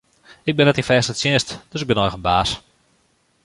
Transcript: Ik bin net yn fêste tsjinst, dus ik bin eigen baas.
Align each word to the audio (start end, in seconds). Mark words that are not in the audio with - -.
Ik 0.49 0.53
bin 0.55 0.65
net 0.67 0.79
yn 0.81 0.87
fêste 0.89 1.13
tsjinst, 1.15 1.49
dus 1.71 1.81
ik 1.83 1.89
bin 1.89 2.01
eigen 2.03 2.25
baas. 2.27 2.51